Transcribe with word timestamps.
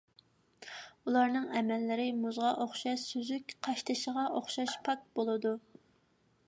ئۇلارنىڭ 1.09 1.43
ئەمەللىرى 1.59 2.07
مۇزغا 2.21 2.55
ئوخشاش 2.65 3.05
سۈزۈك، 3.11 3.55
قاشتېشىغا 3.67 4.27
ئوخشاش 4.39 4.77
پاك 4.89 5.07
بولىدۇ. 5.21 5.55